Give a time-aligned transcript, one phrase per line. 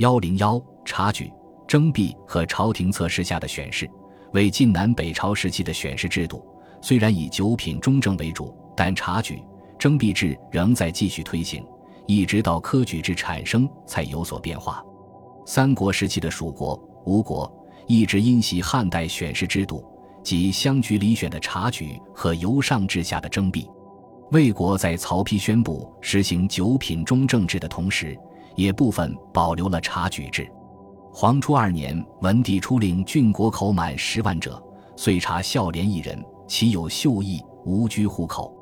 [0.00, 1.30] 幺零幺察举、
[1.68, 3.86] 征辟和朝廷测试下的选试，
[4.32, 6.42] 为晋南北朝时期的选试制度。
[6.80, 9.42] 虽然以九品中正为主，但察举、
[9.78, 11.62] 征辟制仍在继续推行，
[12.06, 14.82] 一直到科举制产生才有所变化。
[15.44, 17.52] 三国时期的蜀国、吴国
[17.86, 19.84] 一直因袭汉代选试制度，
[20.24, 23.68] 即乡局里选的察举和由上至下的征辟。
[24.32, 28.16] 魏国在曹丕宣布实行九品中正制的同时，
[28.56, 30.50] 也部分保留了察举制。
[31.12, 34.62] 黄初二年，文帝初令郡国口满十万者，
[34.96, 38.54] 遂察孝廉一人，其有秀逸，无居户口。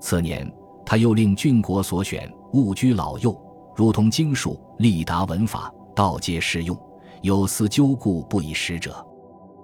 [0.00, 0.50] 次年，
[0.86, 3.36] 他又令郡国所选务居老幼，
[3.74, 6.76] 如同经术，力达文法，道皆适用。
[7.22, 9.04] 有司纠故不以实者。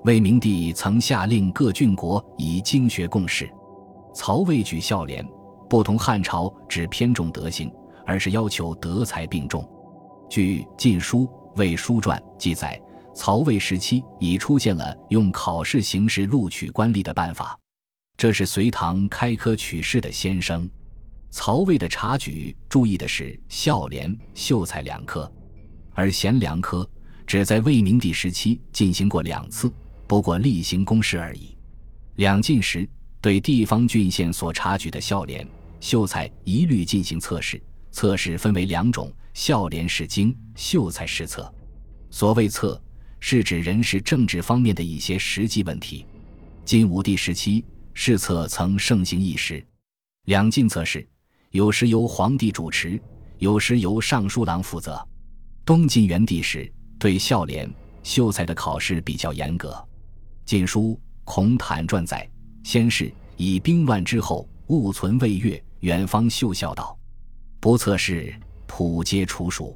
[0.05, 3.49] 魏明帝曾下令各郡国以经学共事。
[4.13, 5.25] 曹魏举孝廉。
[5.67, 7.73] 不同汉朝只偏重德行，
[8.07, 9.69] 而是要求德才并重。
[10.29, 11.27] 据《晋书·
[11.57, 12.81] 魏书传》记载，
[13.15, 17.59] 曹魏时期已出现了用考试形式录取官吏的办法，
[18.17, 20.69] 这是隋唐开科取士的先声。
[21.31, 25.31] 曹魏的察举注意的是孝廉、秀才两科，
[25.93, 26.89] 而贤良科
[27.27, 29.73] 只在魏明帝时期进行过两次，
[30.07, 31.57] 不过例行公事而已。
[32.17, 32.89] 两晋时。
[33.21, 35.49] 对地方郡县所察举的孝廉、
[35.81, 37.59] 秀才一律进行测试，
[37.95, 41.55] 测试分为两种：孝廉试经，秀才试策。
[42.11, 42.83] 所谓测，
[43.21, 46.05] 是指人事政治方面的一些实际问题。
[46.65, 47.65] 晋武帝时期，
[47.95, 49.65] 试策曾盛行一时。
[50.25, 51.09] 两晋测试，
[51.51, 53.01] 有时由皇帝主持，
[53.39, 55.01] 有时由尚书郎负责。
[55.65, 59.71] 东晋元帝时，对孝廉、秀才的考试比较严格。
[60.45, 62.29] 《晋书·孔坦传》载。
[62.65, 66.99] 先是以兵乱之后，勿存未越，远方秀孝道，
[67.65, 68.31] 不测试，
[68.67, 69.75] 普皆处属。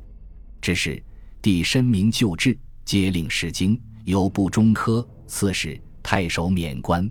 [0.60, 1.02] 只是
[1.40, 7.10] 帝深明旧制，皆令试经，有不中科，赐使太守免官。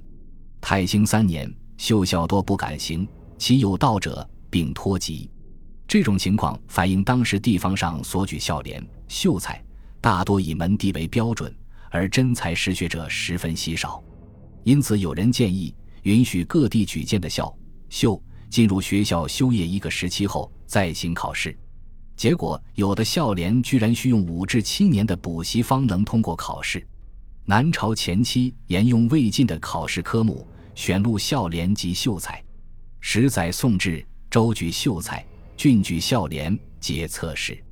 [0.61, 3.07] 太兴三年，秀孝多不敢行，
[3.39, 5.27] 其有道者，并托疾。
[5.87, 9.59] 这种情况反映当时地方上所举孝廉、秀才，
[9.99, 11.51] 大多以门第为标准，
[11.89, 14.03] 而真才实学者十分稀少。
[14.63, 15.73] 因此，有人建议
[16.03, 17.51] 允许各地举荐的孝
[17.89, 21.57] 秀进入学校修业一个时期后再行考试。
[22.15, 26.85] 结果，有的校联居然需用五至七年的补习方能通过考试。
[27.45, 32.43] 南朝前期沿用魏晋的考试科目，选录校联及秀才。
[32.99, 35.25] 十载宋制，州举秀才，
[35.55, 37.63] 郡举校联，皆测试。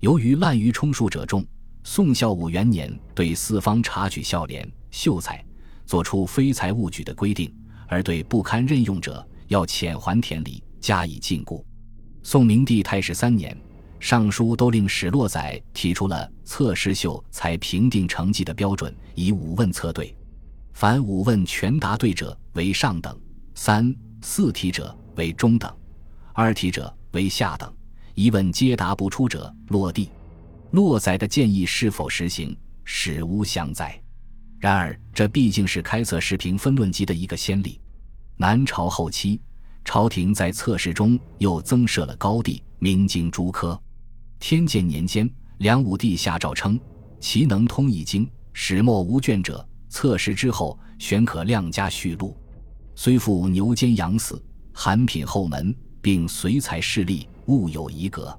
[0.00, 1.46] 由于滥竽充数者众，
[1.84, 5.42] 宋孝武元年对四方察举校联、秀才。
[5.86, 7.54] 作出非财务举的规定，
[7.86, 11.62] 而对不堪任用者要遣还田里，加以禁锢。
[12.22, 13.56] 宋明帝太始三年，
[14.00, 20.16] 尚书都令史洛载提出了测试秀才评定成绩的标准，以五问测对，
[20.72, 23.18] 凡五问全答对者为上等，
[23.54, 25.70] 三四题者为中等，
[26.32, 27.72] 二题者为下等，
[28.14, 30.10] 一问皆答不出者落地。
[30.70, 34.00] 洛载的建议是否实行，史无详载。
[34.58, 37.78] 然而，这毕竟是开测试评分论级的一个先例。
[38.36, 39.40] 南朝后期，
[39.84, 43.80] 朝廷在测试中又增设了高第，明经诸科。
[44.40, 46.78] 天监年间，梁武帝下诏称
[47.20, 52.36] ：“其能通易经，始末无卷者，测试之后，选可量加序录。
[52.96, 58.36] 虽复牛监养死，含品后门，并随才试例，勿有遗格。”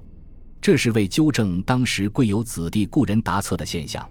[0.60, 4.06] 这是为纠正当时贵有子弟故人答测的现象。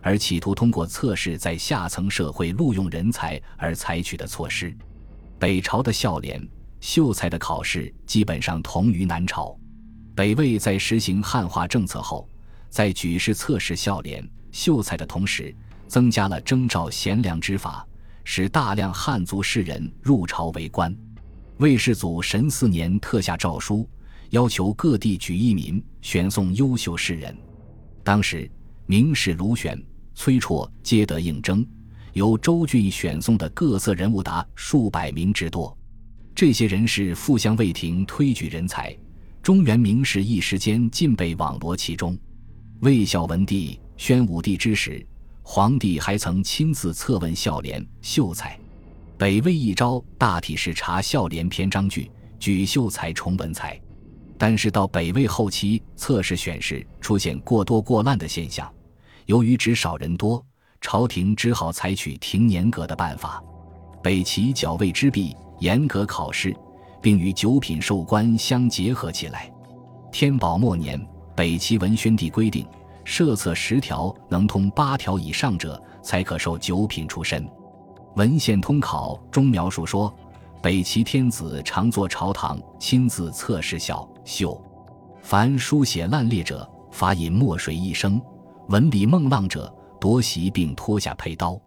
[0.00, 4.74] 而企图通过测试在下层社会录用人才而采取的措施，
[5.38, 6.46] 北朝的孝廉、
[6.80, 9.56] 秀才的考试基本上同于南朝。
[10.14, 12.28] 北魏在实行汉化政策后，
[12.68, 15.54] 在举试测试孝廉、秀才的同时，
[15.86, 17.86] 增加了征召贤良之法，
[18.24, 20.94] 使大量汉族士人入朝为官。
[21.58, 23.88] 魏世祖神四年特下诏书，
[24.30, 27.36] 要求各地举一民，选送优秀士人。
[28.02, 28.50] 当时。
[28.90, 29.78] 名士卢选、
[30.14, 31.62] 崔绰皆得应征，
[32.12, 35.76] 由州郡选送的各色人物达数百名之多。
[36.34, 38.96] 这些人士赴向魏廷推举人才，
[39.42, 42.16] 中原名士一时间尽被网罗其中。
[42.80, 45.04] 魏孝文帝、宣武帝之时，
[45.42, 48.58] 皇帝还曾亲自测问孝廉、秀才。
[49.16, 52.08] 北魏一招大体是查孝廉篇章句，
[52.38, 53.80] 举秀才重文才。
[54.36, 58.72] 但是到北魏后期，测试选试出现过多过滥的现象。
[59.26, 60.40] 由于职少人多，
[60.80, 63.42] 朝廷只好采取停年阁的办法。
[64.02, 66.56] 北齐剿魏之弊，严格考试，
[67.02, 69.52] 并与九品授官相结合起来。
[70.12, 71.04] 天宝末年，
[71.34, 72.66] 北齐文宣帝规定，
[73.04, 77.46] 设册十条能通八条以上者，才可授九品出身。
[78.16, 80.12] 文献通考中描述说，
[80.62, 84.60] 北齐天子常坐朝堂，亲自测试小秀，
[85.22, 88.20] 凡书写烂裂者，罚饮墨水一升；
[88.68, 91.60] 文理孟浪者，夺席并脱下佩刀。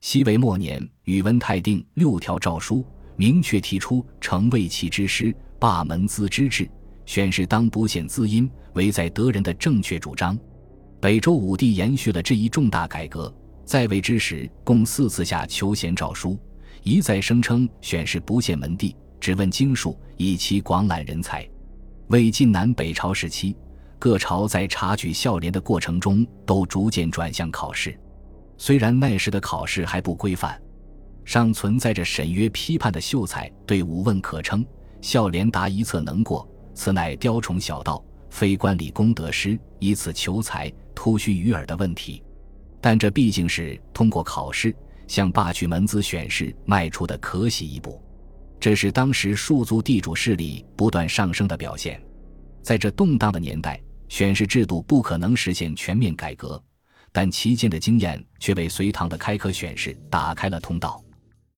[0.00, 2.84] 西魏末年，宇文泰定六条诏书，
[3.16, 6.68] 明确提出成魏齐之师，霸门资之制，
[7.04, 10.38] 选士当不限资音，为在得人的正确主张。
[11.00, 13.32] 北周武帝延续了这一重大改革，
[13.64, 16.38] 在位之时，共四次下求贤诏书，
[16.82, 21.48] 一再声称选士不限门第，只问经术，以其广揽人才。
[22.08, 23.56] 魏晋南北朝时期，
[23.98, 27.98] 各朝在察举孝廉的过程中，都逐渐转向考试。
[28.56, 30.60] 虽然那时的考试还不规范，
[31.24, 34.64] 尚存在着审阅批判的秀才对五问可称，
[35.00, 42.22] 孝廉答一策能过，此乃雕虫小道，非官礼公得失，以此求财，突须于耳的问题。
[42.80, 44.74] 但这毕竟是通过考试
[45.08, 48.00] 向罢去门子选士迈出的可喜一步，
[48.60, 52.00] 这是当时庶族地主势力不断上升的表现。
[52.62, 56.62] 在这动荡的年代，选士制度不可能实现全面改革。
[57.12, 61.02] 但期间的经验却为隋唐的开科选士打开了通道。